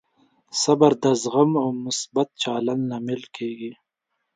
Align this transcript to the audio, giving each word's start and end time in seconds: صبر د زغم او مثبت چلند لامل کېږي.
صبر 0.61 0.91
د 1.03 1.05
زغم 1.21 1.51
او 1.63 1.69
مثبت 1.85 2.27
چلند 2.41 2.81
لامل 2.89 3.21
کېږي. 3.35 3.71